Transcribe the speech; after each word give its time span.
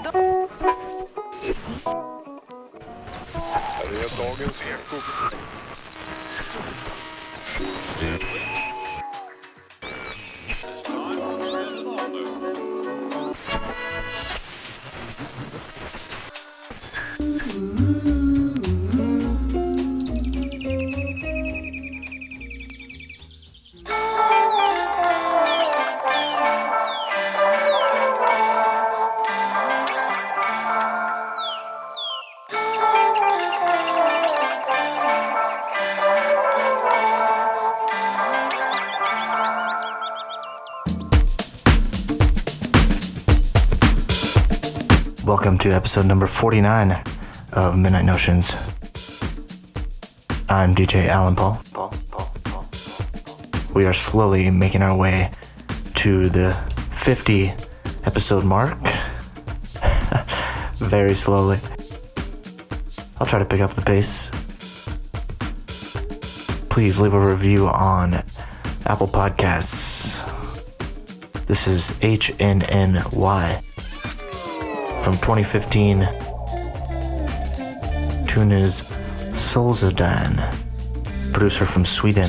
idag. 0.00 0.48
Här 3.74 3.90
är 3.90 4.18
dagens 4.18 4.62
eko. 4.62 4.96
Welcome 45.58 45.72
to 45.72 45.76
episode 45.76 46.06
number 46.06 46.28
49 46.28 47.02
of 47.54 47.76
Midnight 47.76 48.04
Notions. 48.04 48.52
I'm 50.48 50.72
DJ 50.72 51.08
Alan 51.08 51.34
Paul. 51.34 51.60
We 53.74 53.84
are 53.84 53.92
slowly 53.92 54.50
making 54.50 54.82
our 54.82 54.96
way 54.96 55.32
to 55.96 56.28
the 56.28 56.54
50 56.92 57.48
episode 58.04 58.44
mark. 58.44 58.78
Very 60.76 61.16
slowly. 61.16 61.58
I'll 63.18 63.26
try 63.26 63.40
to 63.40 63.44
pick 63.44 63.60
up 63.60 63.74
the 63.74 63.82
pace. 63.82 64.30
Please 66.68 67.00
leave 67.00 67.14
a 67.14 67.30
review 67.30 67.66
on 67.66 68.14
Apple 68.86 69.08
Podcasts. 69.08 70.24
This 71.46 71.66
is 71.66 71.90
HNNY 72.00 73.64
from 75.08 75.16
2015. 75.20 76.00
Tune 78.26 78.52
is 78.52 78.82
Solzadan, 79.32 80.36
producer 81.32 81.64
from 81.64 81.86
Sweden. 81.86 82.28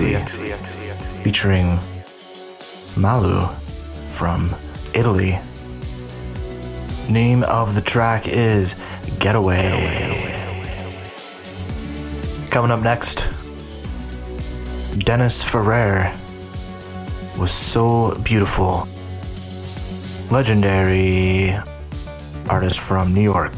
Featuring 0.00 1.78
Malu 2.96 3.46
from 4.08 4.56
Italy. 4.94 5.38
Name 7.10 7.42
of 7.42 7.74
the 7.74 7.82
track 7.82 8.26
is 8.26 8.76
Getaway. 9.18 9.60
Coming 12.48 12.70
up 12.70 12.80
next, 12.80 13.28
Dennis 15.00 15.44
Ferrer 15.44 16.10
was 17.38 17.52
so 17.52 18.18
beautiful. 18.22 18.88
Legendary 20.30 21.54
artist 22.48 22.78
from 22.80 23.12
New 23.12 23.20
York. 23.20 23.49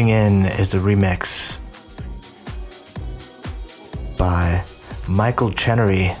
Mixing 0.00 0.16
in 0.16 0.46
is 0.46 0.72
a 0.72 0.78
remix 0.78 1.58
by 4.16 4.64
Michael 5.06 5.52
Chenery 5.52 6.12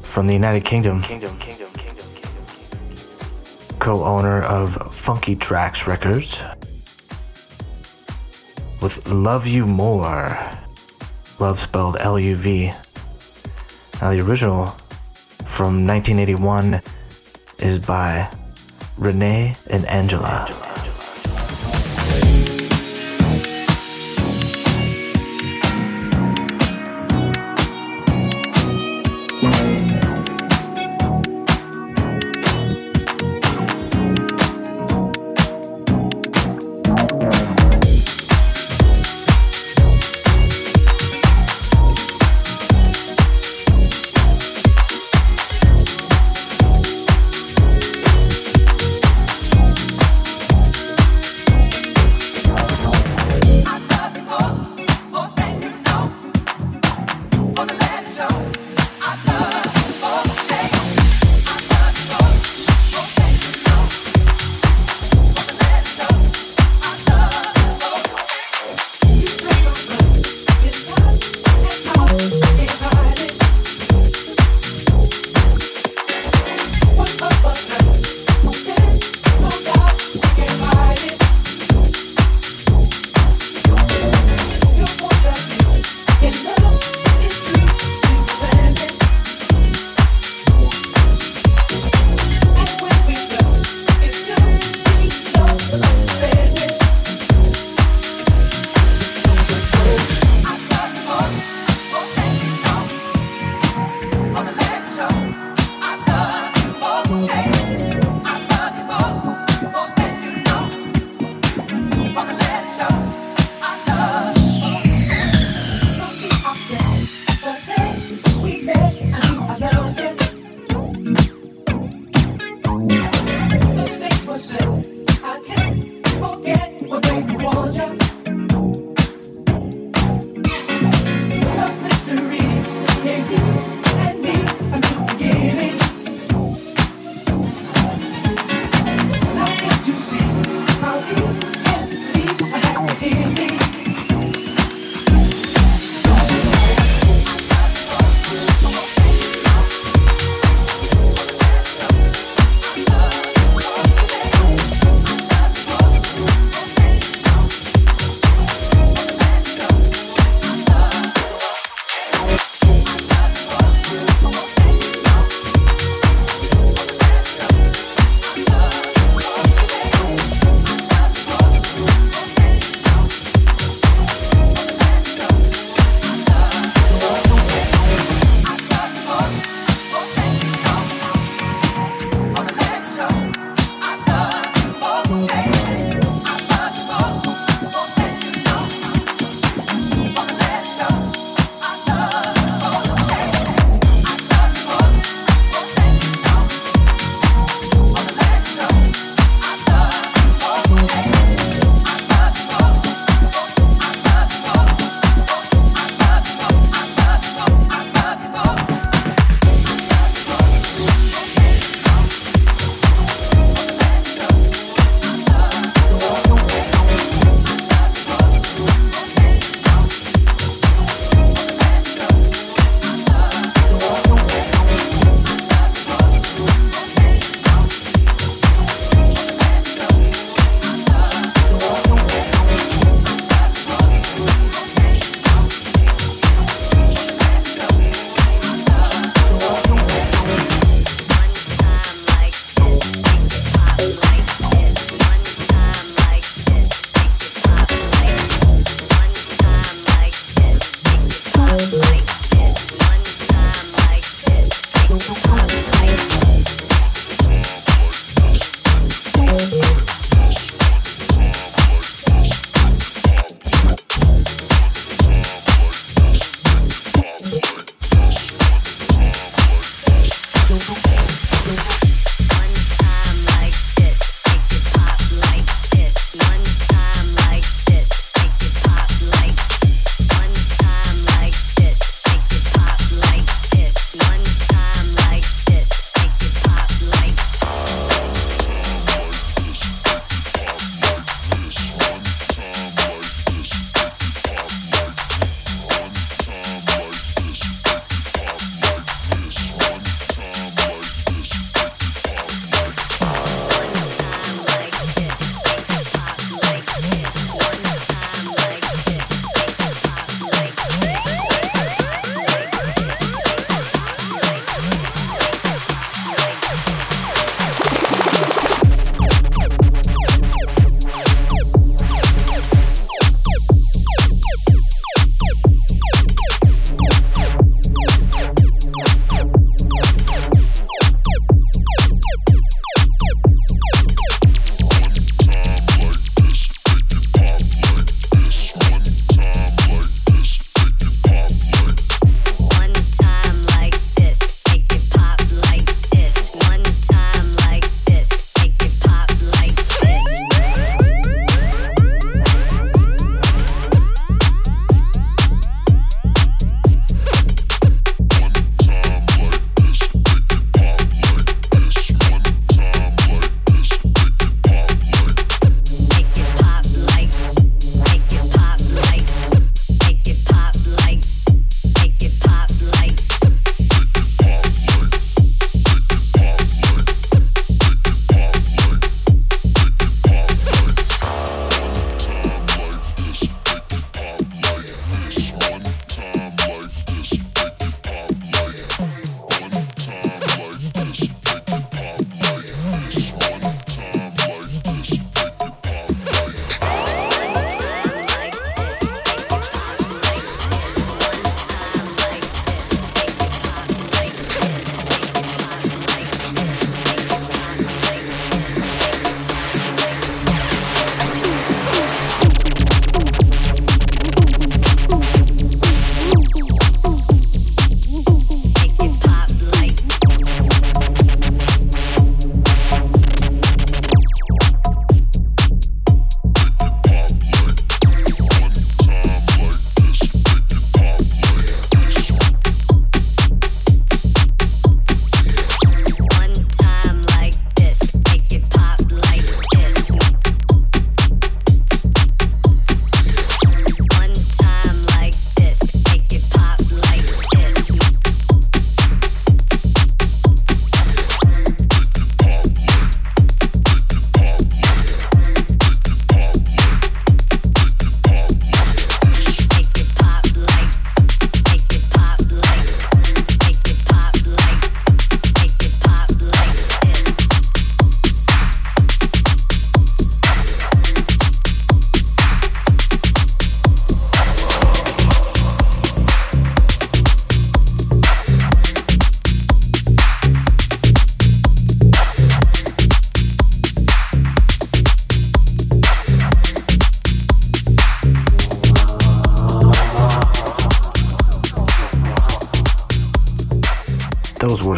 from 0.00 0.28
the 0.28 0.32
United 0.32 0.64
Kingdom, 0.64 1.02
Kingdom, 1.02 1.36
Kingdom, 1.40 1.72
Kingdom, 1.72 2.06
Kingdom, 2.14 3.78
co-owner 3.80 4.42
of 4.42 4.94
Funky 4.94 5.34
Tracks 5.34 5.88
Records, 5.88 6.40
with 8.80 9.04
"Love 9.08 9.48
You 9.48 9.66
More," 9.66 10.38
love 11.40 11.58
spelled 11.58 11.96
L-U-V. 11.98 12.66
Now 14.00 14.10
the 14.12 14.20
original 14.20 14.66
from 15.46 15.84
1981 15.84 16.80
is 17.58 17.80
by 17.80 18.28
René 18.96 19.58
and 19.68 19.84
Angela. 19.86 20.63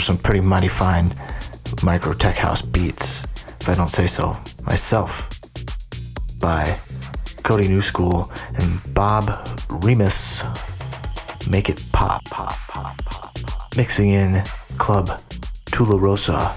Some 0.01 0.19
pretty 0.19 0.41
mighty 0.41 0.69
fine 0.69 1.15
micro 1.83 2.13
tech 2.13 2.37
house 2.37 2.63
beats, 2.63 3.25
if 3.61 3.69
I 3.69 3.75
don't 3.75 3.91
say 3.91 4.07
so 4.07 4.37
myself, 4.63 5.29
by 6.39 6.79
Cody 7.43 7.69
New 7.69 7.83
School 7.83 8.31
and 8.55 8.95
Bob 8.95 9.31
Remus. 9.69 10.43
Make 11.49 11.69
it 11.69 11.81
pop, 11.93 12.25
pop, 12.25 12.57
pop, 12.69 12.99
pop, 13.05 13.35
pop. 13.43 13.77
Mixing 13.77 14.11
in 14.11 14.43
Club 14.79 15.21
Tularosa, 15.67 16.53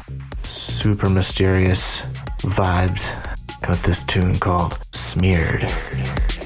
super 0.46 1.10
mysterious 1.10 2.02
vibes, 2.40 3.14
and 3.62 3.70
with 3.70 3.84
this 3.84 4.04
tune 4.04 4.40
called 4.40 4.80
Smeared. 4.92 5.62
heard 5.62 6.39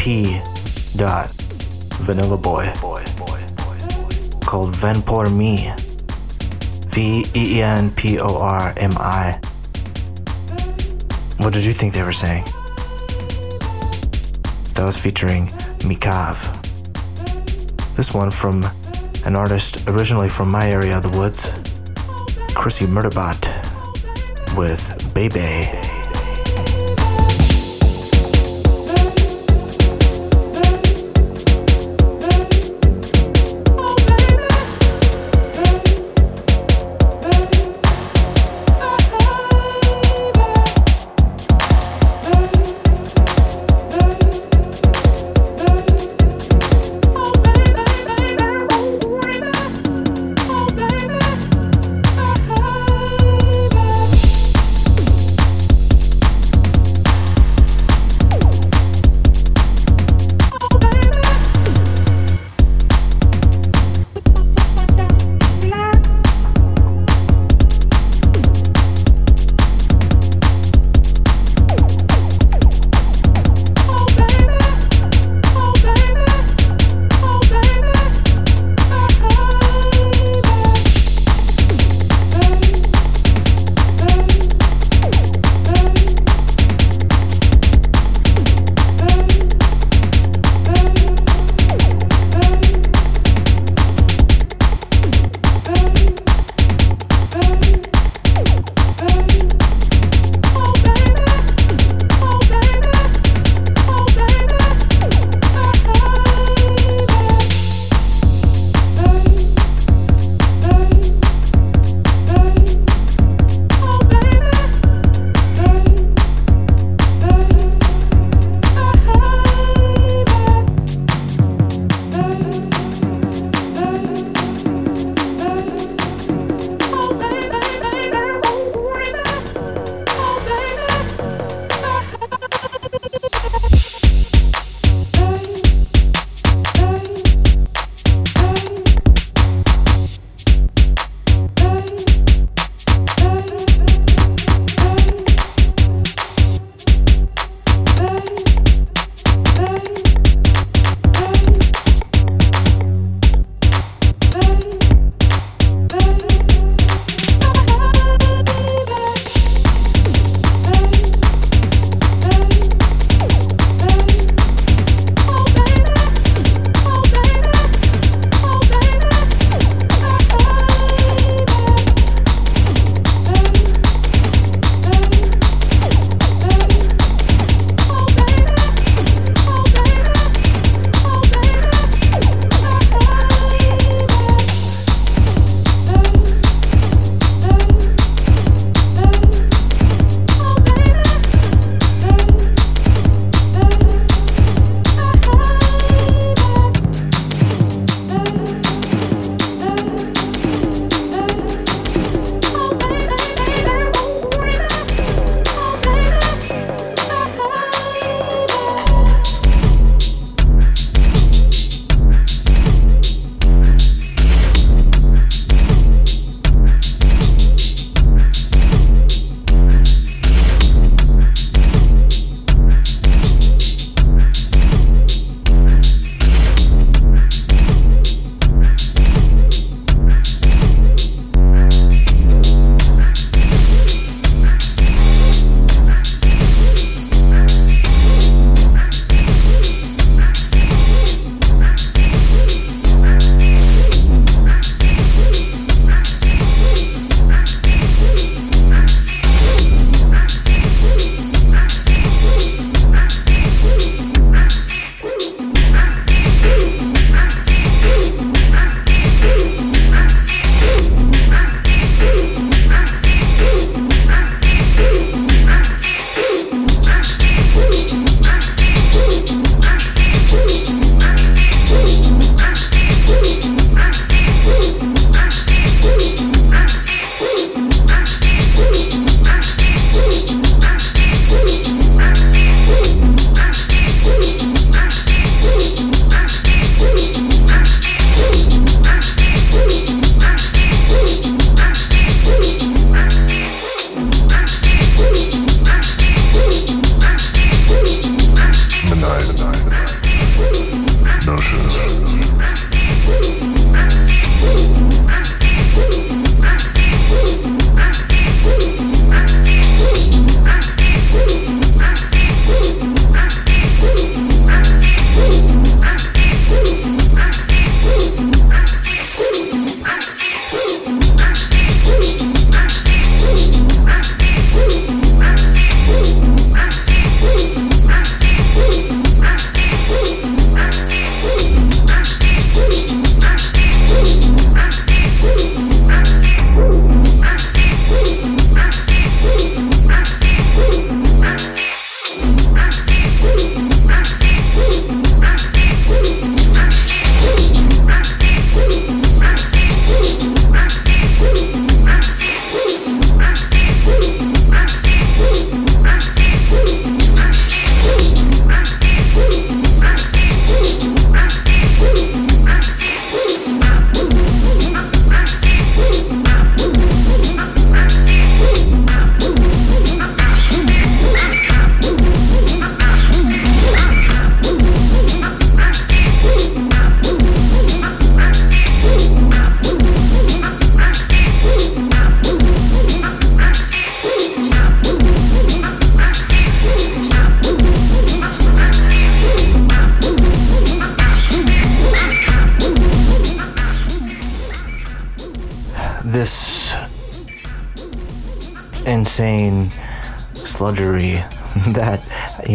P. 0.00 0.40
Dot 0.96 1.30
Vanilla 2.00 2.38
Boy 2.38 2.72
called 4.40 4.74
Ven 4.74 5.02
Por 5.02 5.28
Me. 5.28 5.74
V 6.88 7.26
E 7.36 7.58
E 7.58 7.62
N 7.62 7.90
P 7.90 8.18
O 8.18 8.38
R 8.38 8.72
M 8.78 8.96
I. 8.96 9.38
What 11.36 11.52
did 11.52 11.66
you 11.66 11.74
think 11.74 11.92
they 11.92 12.02
were 12.02 12.12
saying? 12.12 12.44
That 14.74 14.84
was 14.86 14.96
featuring 14.96 15.48
Mikav. 15.80 16.38
This 17.94 18.14
one 18.14 18.30
from 18.30 18.64
an 19.26 19.36
artist 19.36 19.86
originally 19.86 20.30
from 20.30 20.50
my 20.50 20.70
area 20.70 20.96
of 20.96 21.02
the 21.02 21.10
woods, 21.10 21.42
Chrissy 22.54 22.86
Murderbot, 22.86 23.44
with 24.56 25.12
Bebe. 25.12 25.89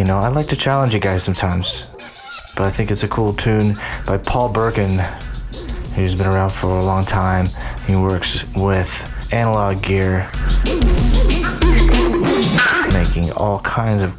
Know, 0.06 0.18
I 0.18 0.28
like 0.28 0.46
to 0.50 0.56
challenge 0.56 0.94
you 0.94 1.00
guys 1.00 1.24
sometimes. 1.24 1.90
But 2.54 2.60
I 2.60 2.70
think 2.70 2.92
it's 2.92 3.02
a 3.02 3.08
cool 3.08 3.34
tune 3.34 3.76
by 4.06 4.18
Paul 4.18 4.52
Birken, 4.52 5.00
who's 5.94 6.14
been 6.14 6.28
around 6.28 6.50
for 6.50 6.68
a 6.68 6.84
long 6.84 7.04
time. 7.04 7.48
He 7.88 7.96
works 7.96 8.44
with 8.54 8.88
analog 9.32 9.82
gear, 9.82 10.30
making 12.92 13.32
all 13.32 13.58
kinds 13.64 14.02
of 14.02 14.14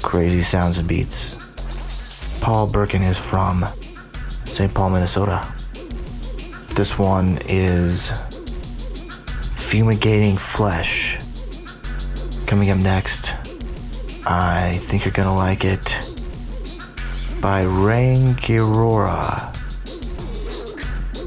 crazy 0.00 0.40
sounds 0.40 0.78
and 0.78 0.88
beats. 0.88 1.34
Paul 2.40 2.66
Birken 2.66 3.06
is 3.06 3.18
from 3.18 3.66
St. 4.46 4.72
Paul, 4.72 4.88
Minnesota. 4.88 5.46
This 6.70 6.98
one 6.98 7.38
is 7.46 8.10
Fumigating 9.54 10.38
Flesh. 10.38 11.18
Coming 12.46 12.70
up 12.70 12.78
next, 12.78 13.27
I 14.30 14.76
think 14.82 15.06
you're 15.06 15.12
gonna 15.12 15.34
like 15.34 15.64
it 15.64 15.96
by 17.40 17.64
Rangirora 17.64 19.56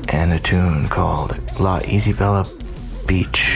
and 0.10 0.34
a 0.34 0.40
tune 0.40 0.88
called 0.88 1.36
La 1.60 1.80
Isabella 1.80 2.46
Beach. 3.08 3.51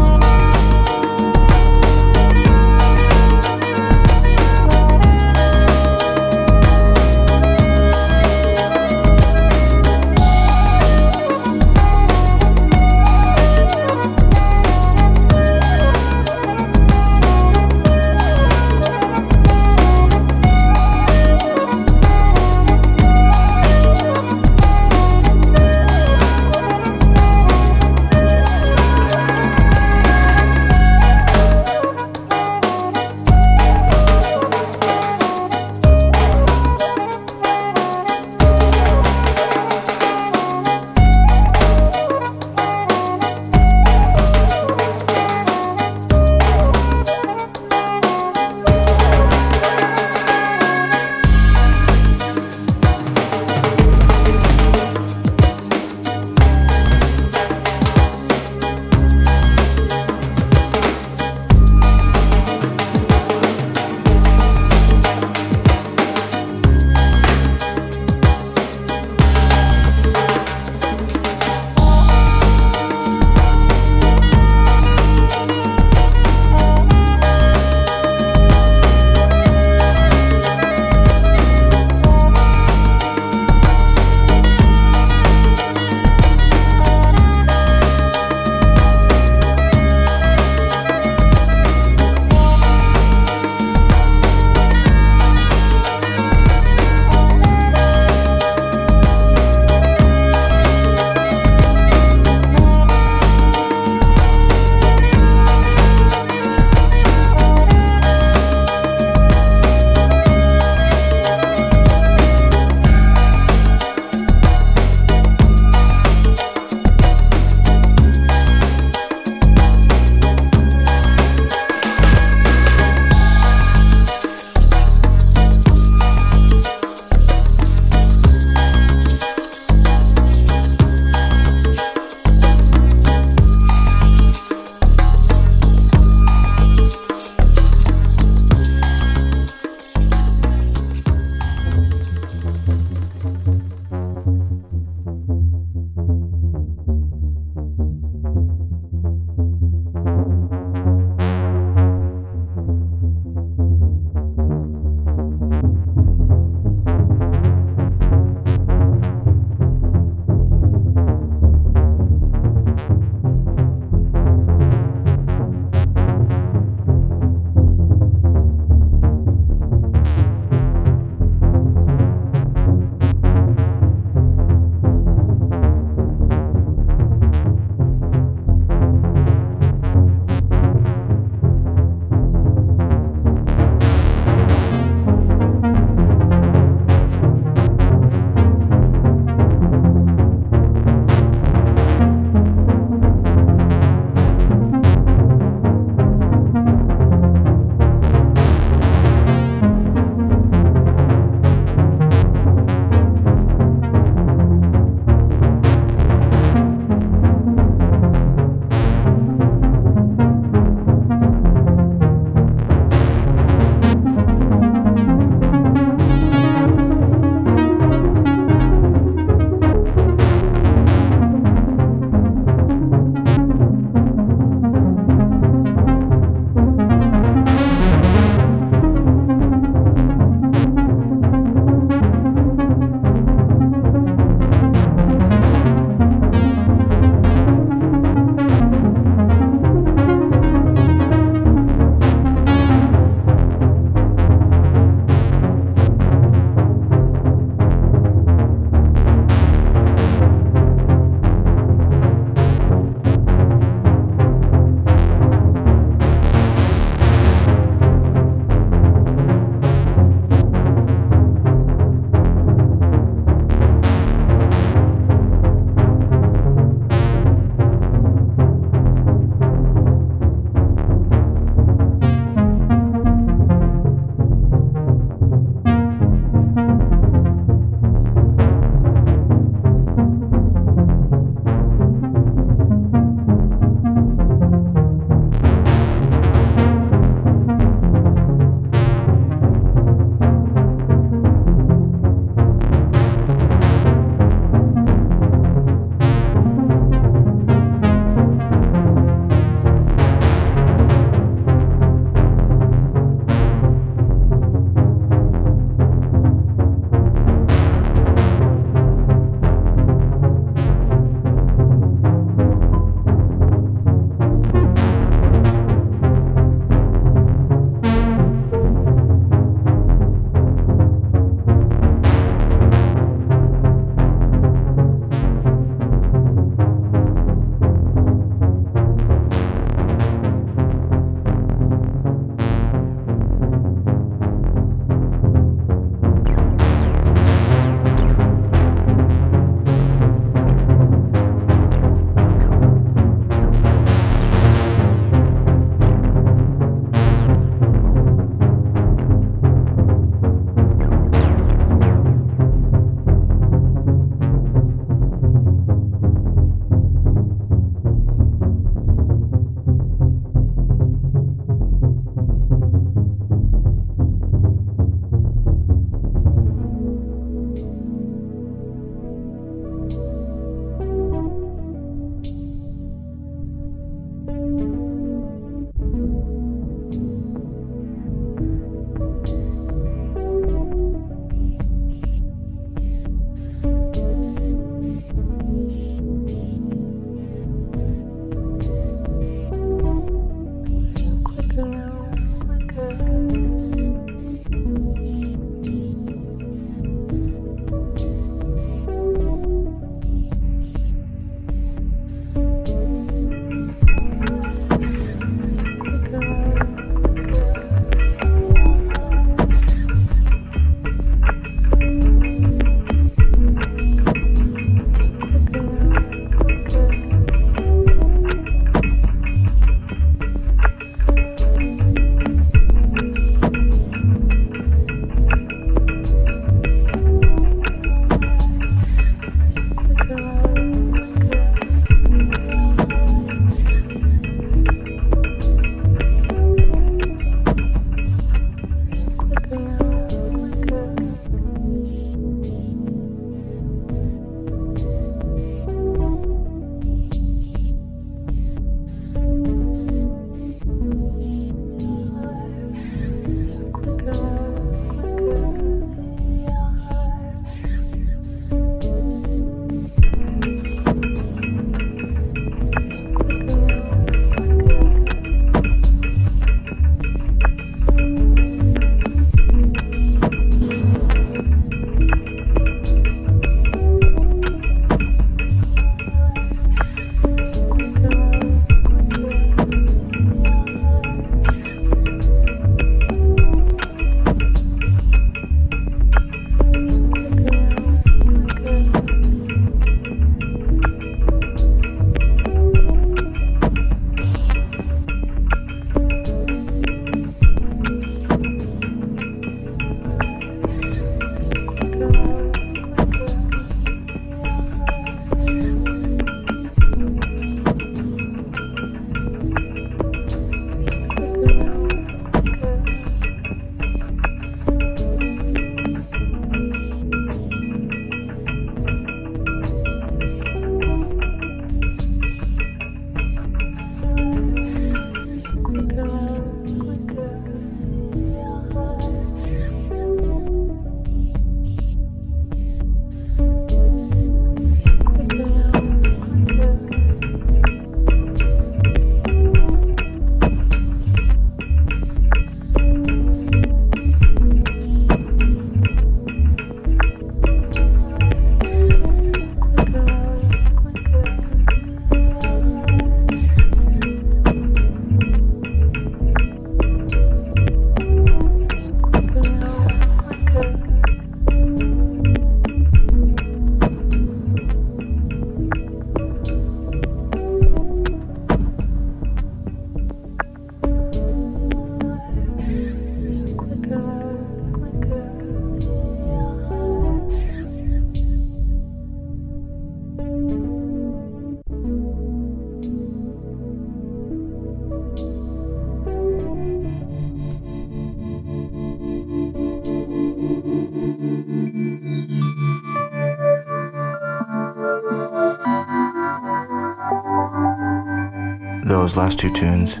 Those 599.14 599.18
last 599.18 599.38
two 599.38 599.50
tunes 599.52 600.00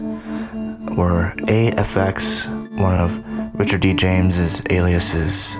were 0.96 1.32
AFX, 1.46 2.48
one 2.80 2.98
of 2.98 3.54
Richard 3.54 3.80
D. 3.80 3.94
James's 3.94 4.60
aliases, 4.70 5.54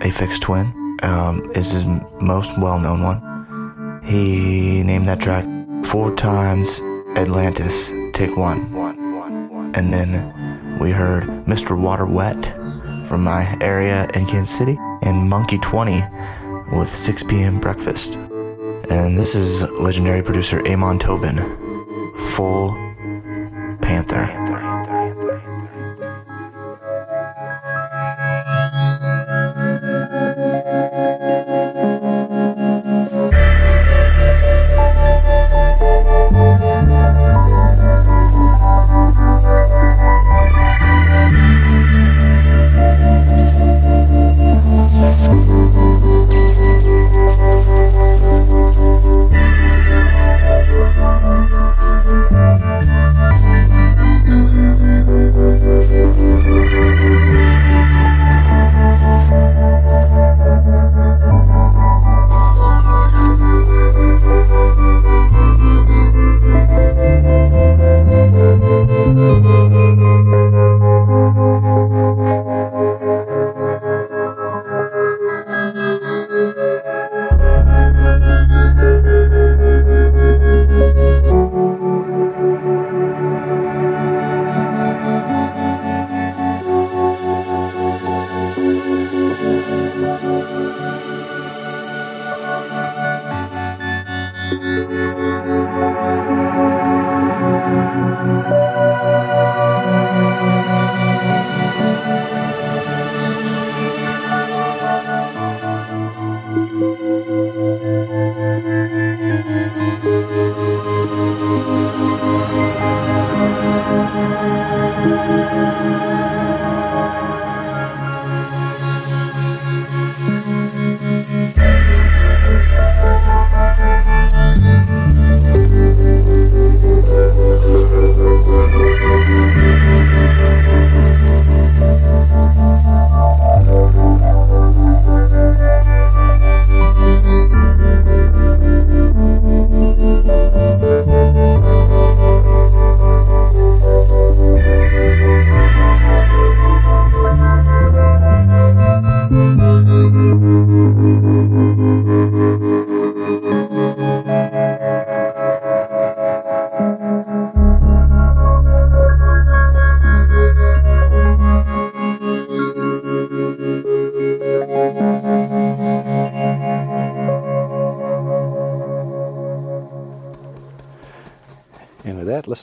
Aphex 0.00 0.38
Twin, 0.38 0.96
um, 1.02 1.50
is 1.56 1.72
his 1.72 1.84
most 2.20 2.56
well-known 2.56 3.02
one. 3.02 4.00
He 4.04 4.84
named 4.84 5.08
that 5.08 5.18
track 5.18 5.44
four 5.86 6.14
times 6.14 6.80
Atlantis, 7.16 7.88
take 8.12 8.36
one. 8.36 8.72
And 9.74 9.92
then 9.92 10.78
we 10.78 10.92
heard 10.92 11.24
Mr. 11.46 11.76
Water 11.76 12.06
Wet 12.06 12.44
from 13.08 13.24
my 13.24 13.58
area 13.60 14.08
in 14.14 14.24
Kansas 14.26 14.56
City 14.56 14.78
and 15.02 15.28
Monkey 15.28 15.58
20 15.58 16.00
with 16.72 16.94
6 16.94 17.24
p.m. 17.24 17.58
breakfast. 17.58 18.14
And 18.88 19.18
this 19.18 19.34
is 19.34 19.68
legendary 19.80 20.22
producer 20.22 20.64
Amon 20.66 20.98
Tobin, 20.98 21.57
Full 22.38 22.70
Panther. 23.82 24.67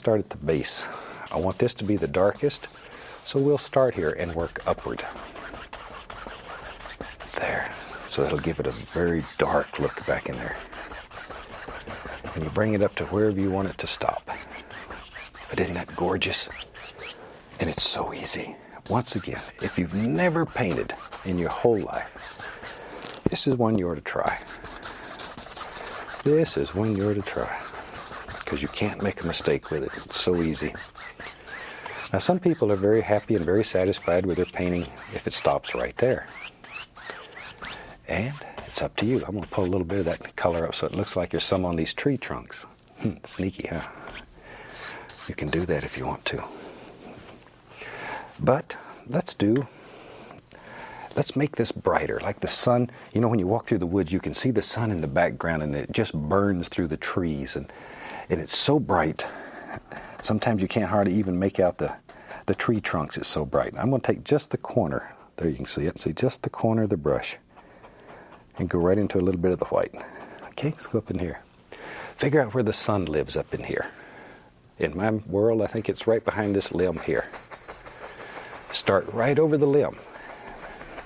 Start 0.06 0.20
at 0.20 0.30
the 0.30 0.46
base. 0.46 0.86
I 1.32 1.36
want 1.40 1.58
this 1.58 1.74
to 1.74 1.84
be 1.84 1.96
the 1.96 2.06
darkest, 2.06 2.68
so 3.26 3.40
we'll 3.40 3.58
start 3.58 3.92
here 3.92 4.10
and 4.10 4.32
work 4.36 4.64
upward. 4.64 5.00
There. 7.40 7.68
So 8.06 8.22
that'll 8.22 8.38
give 8.38 8.60
it 8.60 8.68
a 8.68 8.70
very 8.70 9.24
dark 9.36 9.80
look 9.80 10.06
back 10.06 10.28
in 10.28 10.36
there. 10.36 10.56
And 12.36 12.44
you 12.44 12.50
bring 12.50 12.74
it 12.74 12.82
up 12.82 12.94
to 12.94 13.04
wherever 13.06 13.40
you 13.40 13.50
want 13.50 13.68
it 13.68 13.78
to 13.78 13.88
stop. 13.88 14.22
But 15.50 15.58
isn't 15.58 15.74
that 15.74 15.92
gorgeous? 15.96 16.48
And 17.58 17.68
it's 17.68 17.82
so 17.82 18.14
easy. 18.14 18.54
Once 18.88 19.16
again, 19.16 19.42
if 19.60 19.76
you've 19.76 20.06
never 20.06 20.46
painted 20.46 20.92
in 21.24 21.36
your 21.36 21.50
whole 21.50 21.80
life, 21.80 23.20
this 23.28 23.48
is 23.48 23.56
one 23.56 23.76
you 23.76 23.90
ought 23.90 23.96
to 23.96 24.02
try. 24.02 24.38
This 26.22 26.56
is 26.56 26.76
one 26.76 26.94
you 26.94 27.10
ought 27.10 27.14
to 27.14 27.22
try 27.22 27.65
because 28.46 28.62
you 28.62 28.68
can't 28.68 29.02
make 29.02 29.24
a 29.24 29.26
mistake 29.26 29.72
with 29.72 29.82
it. 29.82 29.90
It's 30.04 30.20
so 30.20 30.36
easy. 30.36 30.72
Now, 32.12 32.20
some 32.20 32.38
people 32.38 32.72
are 32.72 32.76
very 32.76 33.00
happy 33.00 33.34
and 33.34 33.44
very 33.44 33.64
satisfied 33.64 34.24
with 34.24 34.36
their 34.36 34.46
painting 34.46 34.82
if 34.82 35.26
it 35.26 35.32
stops 35.32 35.74
right 35.74 35.96
there. 35.96 36.26
And 38.06 38.32
it's 38.58 38.80
up 38.80 38.94
to 38.96 39.06
you. 39.06 39.16
I'm 39.26 39.32
going 39.32 39.42
to 39.42 39.48
pull 39.48 39.64
a 39.64 39.66
little 39.66 39.84
bit 39.84 39.98
of 39.98 40.04
that 40.04 40.36
color 40.36 40.64
up 40.64 40.76
so 40.76 40.86
it 40.86 40.94
looks 40.94 41.16
like 41.16 41.30
there's 41.30 41.42
some 41.42 41.64
on 41.64 41.74
these 41.74 41.92
tree 41.92 42.16
trunks. 42.16 42.64
Hmm, 43.00 43.14
sneaky, 43.24 43.66
huh? 43.66 43.88
You 45.28 45.34
can 45.34 45.48
do 45.48 45.66
that 45.66 45.82
if 45.82 45.98
you 45.98 46.06
want 46.06 46.24
to. 46.26 46.44
But 48.38 48.76
let's 49.08 49.34
do 49.34 49.66
let's 51.16 51.34
make 51.34 51.56
this 51.56 51.72
brighter 51.72 52.18
like 52.22 52.40
the 52.40 52.48
sun 52.48 52.90
you 53.14 53.20
know 53.20 53.28
when 53.28 53.38
you 53.38 53.46
walk 53.46 53.64
through 53.64 53.78
the 53.78 53.86
woods 53.86 54.12
you 54.12 54.18
can 54.20 54.34
see 54.34 54.50
the 54.50 54.60
sun 54.60 54.90
in 54.90 55.00
the 55.00 55.06
background 55.06 55.62
and 55.62 55.74
it 55.74 55.90
just 55.92 56.12
burns 56.12 56.68
through 56.68 56.88
the 56.88 56.96
trees 56.96 57.56
and 57.56 57.72
and 58.28 58.40
it's 58.40 58.56
so 58.56 58.78
bright. 58.78 59.26
Sometimes 60.22 60.62
you 60.62 60.68
can't 60.68 60.90
hardly 60.90 61.14
even 61.14 61.38
make 61.38 61.60
out 61.60 61.78
the, 61.78 61.96
the 62.46 62.54
tree 62.54 62.80
trunks. 62.80 63.16
It's 63.16 63.28
so 63.28 63.44
bright. 63.44 63.74
I'm 63.78 63.90
going 63.90 64.00
to 64.00 64.12
take 64.12 64.24
just 64.24 64.50
the 64.50 64.58
corner. 64.58 65.14
There 65.36 65.48
you 65.48 65.56
can 65.56 65.66
see 65.66 65.86
it. 65.86 66.00
See 66.00 66.12
just 66.12 66.42
the 66.42 66.50
corner 66.50 66.82
of 66.82 66.90
the 66.90 66.96
brush 66.96 67.38
and 68.58 68.68
go 68.68 68.78
right 68.78 68.98
into 68.98 69.18
a 69.18 69.20
little 69.20 69.40
bit 69.40 69.52
of 69.52 69.58
the 69.58 69.66
white. 69.66 69.94
Okay, 70.48 70.70
let's 70.70 70.86
go 70.86 70.98
up 70.98 71.10
in 71.10 71.18
here. 71.18 71.40
Figure 72.16 72.40
out 72.40 72.54
where 72.54 72.62
the 72.62 72.72
sun 72.72 73.04
lives 73.04 73.36
up 73.36 73.52
in 73.52 73.62
here. 73.62 73.90
In 74.78 74.96
my 74.96 75.10
world, 75.10 75.62
I 75.62 75.66
think 75.66 75.88
it's 75.88 76.06
right 76.06 76.24
behind 76.24 76.54
this 76.54 76.72
limb 76.72 76.98
here. 76.98 77.24
Start 78.72 79.06
right 79.12 79.38
over 79.38 79.56
the 79.56 79.66
limb. 79.66 79.96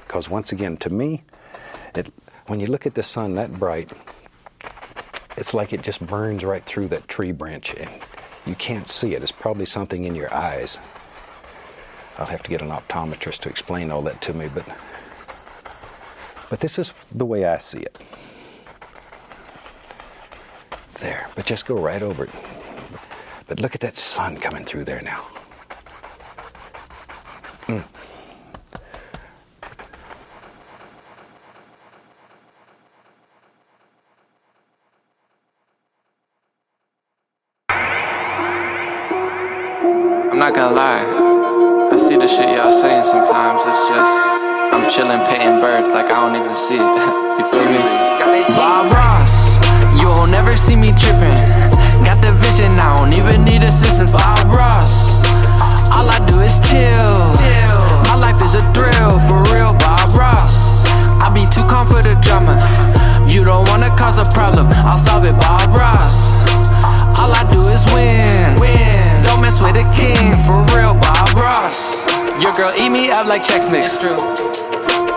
Because 0.07 0.29
once 0.29 0.53
again, 0.53 0.77
to 0.79 0.91
me, 0.91 1.23
it, 1.95 2.13
when 2.47 2.61
you 2.61 2.67
look 2.67 2.87
at 2.87 2.95
the 2.95 3.03
sun 3.03 3.35
that 3.35 3.53
bright, 3.53 3.93
it's 5.41 5.55
like 5.55 5.73
it 5.73 5.81
just 5.81 6.07
burns 6.07 6.45
right 6.45 6.63
through 6.63 6.89
that 6.89 7.09
tree 7.09 7.33
branch 7.33 7.75
and 7.75 7.89
you 8.47 8.55
can't 8.55 8.87
see 8.87 9.15
it. 9.15 9.23
It's 9.23 9.33
probably 9.33 9.65
something 9.65 10.05
in 10.05 10.15
your 10.15 10.33
eyes. 10.33 10.77
I'll 12.19 12.27
have 12.27 12.43
to 12.43 12.51
get 12.51 12.61
an 12.61 12.69
optometrist 12.69 13.41
to 13.41 13.49
explain 13.49 13.91
all 13.91 14.03
that 14.03 14.21
to 14.23 14.35
me, 14.35 14.49
but 14.55 14.67
but 16.51 16.61
this 16.61 16.79
is 16.79 16.93
the 17.11 17.25
way 17.25 17.47
I 17.47 17.57
see 17.57 17.79
it. 17.79 17.99
There, 21.01 21.27
but 21.35 21.47
just 21.47 21.67
go 21.67 21.77
right 21.77 22.03
over 22.03 22.25
it. 22.25 22.31
But 23.47 23.61
look 23.61 23.75
at 23.75 23.81
that 23.81 23.97
sun 23.97 24.37
coming 24.37 24.65
through 24.65 24.85
there 24.85 25.01
now. 25.01 25.23
Mm. 27.67 28.00
Not 40.41 40.55
gonna 40.55 40.73
lie. 40.73 41.05
I 41.93 41.99
see 42.01 42.17
the 42.17 42.27
shit 42.27 42.49
y'all 42.57 42.73
saying 42.73 43.05
sometimes. 43.05 43.61
It's 43.69 43.85
just 43.93 44.09
I'm 44.73 44.89
chilling, 44.89 45.21
paying 45.29 45.61
birds 45.61 45.93
like 45.93 46.09
I 46.09 46.17
don't 46.17 46.33
even 46.33 46.57
see 46.57 46.81
it. 46.81 46.93
you 47.37 47.45
feel 47.45 47.69
me? 47.69 47.85
Bob 48.57 48.89
Ross, 48.89 49.61
you'll 50.01 50.25
never 50.33 50.57
see 50.57 50.81
me 50.81 50.97
tripping. 50.97 51.37
Got 52.09 52.25
the 52.25 52.33
vision, 52.41 52.73
I 52.81 52.89
don't 52.97 53.13
even 53.13 53.45
need 53.45 53.61
assistance. 53.69 54.17
Bob 54.17 54.49
Ross, 54.49 55.21
all 55.93 56.09
I 56.09 56.17
do 56.25 56.41
is 56.41 56.57
chill. 56.65 57.21
My 58.09 58.17
life 58.17 58.41
is 58.41 58.57
a 58.57 58.65
thrill, 58.73 59.21
for 59.29 59.45
real. 59.53 59.77
Bob 59.77 60.09
Ross, 60.17 60.89
I 61.21 61.29
be 61.37 61.45
too 61.53 61.69
calm 61.69 61.85
for 61.85 62.01
the 62.01 62.17
drama. 62.25 62.57
You 63.29 63.45
don't 63.45 63.69
wanna 63.69 63.93
cause 63.93 64.17
a 64.17 64.25
problem, 64.33 64.73
I'll 64.89 64.97
solve 64.97 65.29
it. 65.29 65.37
Bob 65.37 65.69
Ross, 65.77 66.49
all 67.21 67.29
I 67.29 67.45
do 67.53 67.61
is 67.69 67.85
win. 67.93 68.40
With 69.51 69.75
the 69.75 69.83
king, 69.97 70.33
for 70.47 70.63
real. 70.77 70.95
Bob 70.95 71.35
Ross, 71.35 72.07
your 72.41 72.53
girl 72.55 72.71
eat 72.81 72.89
me 72.89 73.11
up 73.11 73.27
like 73.27 73.43
Chex 73.43 73.69
Mix. 73.71 74.01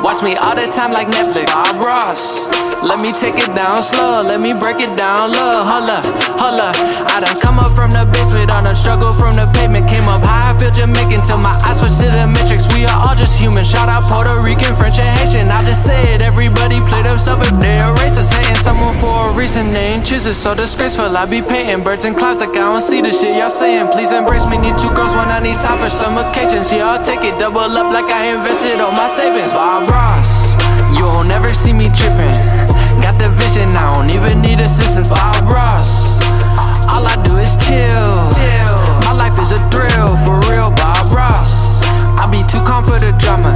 Watch 0.03 0.21
me 0.21 0.35
all 0.35 0.53
the 0.53 0.67
time 0.67 0.91
like 0.91 1.07
Netflix. 1.07 1.47
Bob 1.47 1.79
Ross. 1.79 2.51
Let 2.83 2.99
me 2.99 3.15
take 3.15 3.39
it 3.39 3.47
down 3.55 3.79
slow. 3.79 4.19
Let 4.19 4.43
me 4.43 4.51
break 4.51 4.83
it 4.83 4.91
down 4.99 5.31
low. 5.31 5.63
Holla, 5.63 6.03
holla. 6.35 6.75
I 7.07 7.23
done 7.23 7.39
come 7.39 7.55
up 7.55 7.71
from 7.71 7.87
the 7.95 8.03
basement 8.11 8.51
on 8.51 8.67
a 8.67 8.75
struggle 8.75 9.15
from 9.15 9.39
the 9.39 9.47
pavement. 9.55 9.87
Came 9.87 10.11
up 10.11 10.19
high, 10.19 10.51
I 10.51 10.59
feel 10.59 10.75
Jamaican 10.75 11.23
till 11.23 11.39
my 11.39 11.55
eyes 11.63 11.79
switch 11.79 11.95
to 12.03 12.11
the 12.11 12.27
matrix. 12.27 12.67
We 12.75 12.83
are 12.83 12.99
all 12.99 13.15
just 13.15 13.39
human. 13.39 13.63
Shout 13.63 13.87
out 13.87 14.03
Puerto 14.11 14.35
Rican, 14.43 14.75
French, 14.75 14.99
and 14.99 15.07
Haitian. 15.23 15.47
I 15.47 15.63
just 15.63 15.87
say 15.87 15.95
it. 16.11 16.19
Everybody 16.19 16.83
play 16.83 16.99
themselves 17.07 17.47
if 17.47 17.55
they 17.63 17.79
are 17.79 17.95
racist. 18.03 18.35
Hating 18.35 18.59
someone 18.59 18.91
for 18.99 19.31
a 19.31 19.31
reason. 19.31 19.71
They 19.71 19.95
ain't 19.95 20.03
choosing. 20.03 20.35
So 20.35 20.51
disgraceful. 20.51 21.15
I 21.15 21.23
be 21.23 21.39
painting 21.39 21.87
birds 21.87 22.03
and 22.03 22.19
clouds 22.19 22.43
like 22.43 22.51
I 22.51 22.67
don't 22.67 22.83
see 22.83 22.99
the 22.99 23.15
shit 23.15 23.39
y'all 23.39 23.47
saying. 23.47 23.87
Please 23.95 24.11
embrace 24.11 24.43
me. 24.51 24.59
Need 24.59 24.75
two 24.75 24.91
girls 24.91 25.15
when 25.15 25.31
I 25.31 25.39
need 25.39 25.55
time 25.55 25.79
for 25.79 25.87
some 25.87 26.19
occasions. 26.19 26.67
Yeah, 26.75 26.91
I'll 26.91 26.99
take 26.99 27.23
it. 27.23 27.39
Double 27.39 27.63
up 27.63 27.87
like 27.95 28.11
I 28.11 28.35
invested 28.35 28.83
all 28.83 28.91
my 28.91 29.07
savings. 29.07 29.55
Bob 29.93 30.17
Ross. 30.17 30.57
You'll 30.97 31.23
never 31.29 31.53
see 31.53 31.71
me 31.73 31.85
tripping. 31.93 32.33
Got 33.01 33.21
the 33.21 33.29
vision, 33.29 33.77
I 33.77 33.93
don't 33.93 34.09
even 34.09 34.41
need 34.41 34.59
assistance. 34.59 35.09
Bob 35.09 35.45
Ross. 35.45 36.17
All 36.89 37.05
I 37.05 37.13
do 37.21 37.37
is 37.37 37.53
chill. 37.61 38.17
My 39.05 39.13
life 39.13 39.37
is 39.39 39.51
a 39.51 39.61
thrill, 39.69 40.17
for 40.25 40.41
real. 40.49 40.73
Bob 40.73 41.13
Ross. 41.13 41.85
I 42.17 42.25
be 42.25 42.41
too 42.49 42.61
calm 42.65 42.83
for 42.83 42.97
the 42.97 43.13
drama. 43.21 43.53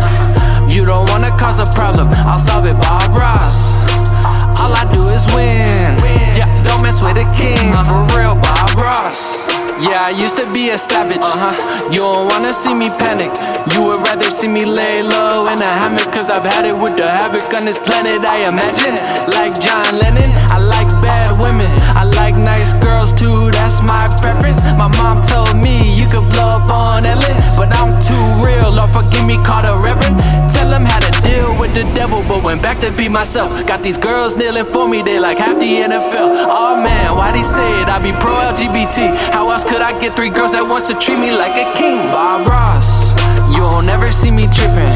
You 0.70 0.86
don't 0.86 1.10
wanna 1.10 1.32
cause 1.42 1.58
a 1.58 1.66
problem, 1.74 2.10
I'll 2.30 2.40
solve 2.40 2.66
it. 2.66 2.78
Bob 2.86 3.18
Ross. 3.18 3.90
All 4.62 4.74
I 4.74 4.86
do 4.94 5.02
is 5.10 5.26
win. 5.34 5.98
Yeah, 6.38 6.50
don't 6.64 6.84
mess 6.84 7.02
with 7.02 7.16
the 7.16 7.26
king, 7.34 7.74
for 7.90 8.06
real. 8.14 8.36
Bob 8.36 8.78
Ross. 8.78 9.48
Yeah, 9.78 10.10
I 10.10 10.14
used 10.18 10.38
to 10.38 10.46
be 10.54 10.57
a 10.70 10.78
savage. 10.78 11.22
Uh-huh. 11.22 11.54
You 11.94 12.02
don't 12.02 12.28
wanna 12.32 12.54
see 12.54 12.74
me 12.74 12.90
panic. 12.90 13.32
You 13.74 13.86
would 13.88 14.02
rather 14.08 14.30
see 14.32 14.48
me 14.48 14.66
lay 14.66 15.04
low 15.04 15.46
in 15.46 15.60
a 15.62 15.72
hammock. 15.80 16.10
Cause 16.12 16.30
I've 16.30 16.44
had 16.44 16.66
it 16.66 16.76
with 16.76 16.98
the 16.98 17.08
havoc 17.08 17.46
on 17.54 17.66
this 17.66 17.80
planet, 17.80 18.26
I 18.26 18.48
imagine. 18.50 18.98
Like 19.38 19.54
John 19.62 19.88
Lennon, 20.02 20.30
I 20.50 20.58
like 20.58 20.90
bad 21.02 21.40
women. 21.40 21.70
I 21.96 22.04
like 22.18 22.36
nice 22.36 22.74
girls 22.82 23.14
too, 23.14 23.37
that's 23.78 24.22
my 24.22 24.22
preference. 24.22 24.62
My 24.78 24.90
mom 24.98 25.22
told 25.22 25.56
me 25.56 25.94
you 25.94 26.08
could 26.08 26.26
blow 26.34 26.50
up 26.50 26.72
on 26.72 27.06
Ellen. 27.06 27.38
But 27.58 27.70
I'm 27.78 28.00
too 28.00 28.26
real, 28.42 28.72
Lord 28.72 28.90
forgive 28.92 29.26
me, 29.26 29.38
call 29.46 29.66
a 29.66 29.82
reverend. 29.84 30.20
Tell 30.54 30.70
him 30.72 30.86
how 30.86 31.00
to 31.00 31.12
deal 31.22 31.60
with 31.60 31.74
the 31.74 31.84
devil, 31.94 32.24
but 32.28 32.44
went 32.44 32.62
back 32.62 32.80
to 32.80 32.92
be 32.92 33.10
myself. 33.10 33.50
Got 33.68 33.84
these 33.84 33.98
girls 33.98 34.36
kneeling 34.36 34.66
for 34.66 34.88
me, 34.88 35.02
they 35.02 35.20
like 35.20 35.38
half 35.38 35.60
the 35.60 35.66
NFL. 35.66 36.48
Oh 36.50 36.82
man, 36.82 37.16
why 37.16 37.32
they 37.32 37.44
say 37.44 37.82
it? 37.82 37.88
I 37.88 38.00
be 38.00 38.12
pro 38.14 38.34
LGBT. 38.34 39.16
How 39.32 39.50
else 39.50 39.64
could 39.64 39.82
I 39.82 39.98
get 40.00 40.16
three 40.16 40.30
girls 40.30 40.54
that 40.54 40.64
wants 40.64 40.88
to 40.88 40.96
treat 40.96 41.20
me 41.20 41.32
like 41.32 41.54
a 41.54 41.68
king? 41.78 41.98
Bob 42.10 42.48
Ross, 42.48 43.14
you'll 43.54 43.84
never 43.84 44.12
see 44.12 44.32
me 44.32 44.48
tripping. 44.48 44.94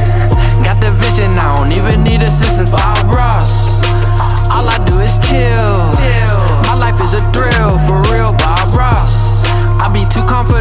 Got 0.65 0.79
the 0.81 0.91
vision, 0.97 1.37
I 1.37 1.57
don't 1.57 1.71
even 1.73 2.03
need 2.03 2.21
assistance. 2.21 2.71
Bob 2.71 3.05
Ross, 3.09 3.81
all 4.49 4.67
I 4.67 4.77
do 4.85 4.99
is 4.99 5.17
chill. 5.27 6.20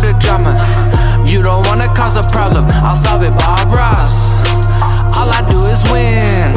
For 0.00 0.12
the 0.12 0.18
drama. 0.18 0.56
You 1.26 1.42
don't 1.42 1.66
wanna 1.68 1.88
cause 1.94 2.16
a 2.16 2.24
problem, 2.32 2.64
I'll 2.82 2.96
solve 2.96 3.22
it. 3.22 3.32
Bob 3.36 3.68
Ross, 3.68 4.42
all 5.14 5.28
I 5.28 5.44
do 5.48 5.60
is 5.68 5.84
win. 5.92 6.56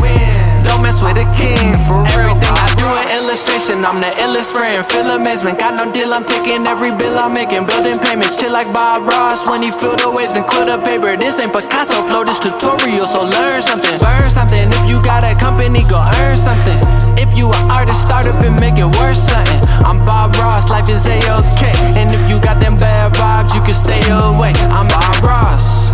Don't 0.63 0.81
mess 0.81 1.03
with 1.03 1.15
the 1.15 1.27
king, 1.35 1.75
for 1.85 2.01
real. 2.15 2.33
Everything 2.39 2.55
I 2.55 2.67
do 2.79 2.87
an 2.87 3.07
illustration, 3.19 3.83
I'm 3.83 3.99
the 3.99 4.11
illest 4.23 4.55
spraying. 4.55 4.83
Feel 4.83 5.11
amazement, 5.11 5.59
got 5.59 5.75
no 5.75 5.91
deal, 5.91 6.13
I'm 6.13 6.25
taking 6.25 6.65
every 6.65 6.91
bill 6.95 7.19
I'm 7.19 7.33
making. 7.33 7.65
Building 7.67 7.99
payments, 7.99 8.39
chill 8.39 8.51
like 8.51 8.71
Bob 8.73 9.03
Ross 9.03 9.47
when 9.49 9.61
he 9.61 9.71
feel 9.71 9.95
the 9.95 10.09
waves 10.09 10.35
and 10.35 10.45
quit 10.45 10.67
the 10.67 10.79
paper. 10.79 11.17
This 11.17 11.39
ain't 11.39 11.51
Picasso 11.51 12.01
flow, 12.07 12.23
this 12.23 12.39
tutorial, 12.39 13.05
so 13.05 13.23
learn 13.23 13.61
something. 13.61 13.99
Burn 13.99 14.29
something, 14.31 14.67
if 14.71 14.83
you 14.89 15.03
got 15.03 15.27
a 15.27 15.35
company, 15.37 15.83
go 15.91 15.99
earn 16.23 16.37
something. 16.37 17.02
You 17.36 17.49
an 17.49 17.71
artist, 17.71 18.05
start 18.05 18.27
up 18.27 18.39
and 18.43 18.59
make 18.59 18.77
it 18.77 18.86
worth 18.99 19.17
something. 19.17 19.61
I'm 19.86 20.05
Bob 20.05 20.36
Ross, 20.36 20.69
life 20.69 20.88
is 20.89 21.07
a 21.07 21.17
okay. 21.17 21.73
And 21.97 22.11
if 22.11 22.29
you 22.29 22.39
got 22.39 22.59
them 22.59 22.77
bad 22.77 23.13
vibes, 23.13 23.55
you 23.55 23.61
can 23.61 23.73
stay 23.73 24.01
away. 24.09 24.53
I'm 24.69 24.88
Bob 24.88 25.23
Ross. 25.23 25.91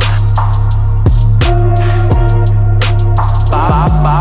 Bye 3.52 3.88
bye. 4.04 4.19